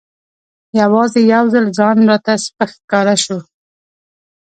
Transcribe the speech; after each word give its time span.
یوازې 0.79 1.21
یو 1.33 1.45
ځل 1.53 1.65
ځان 1.77 1.97
راته 2.09 2.33
سپک 2.45 2.69
ښکاره 2.77 3.15
شو. 3.23 3.39